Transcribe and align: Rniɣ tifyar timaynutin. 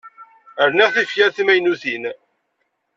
Rniɣ 0.69 0.89
tifyar 0.95 1.29
timaynutin. 1.35 2.03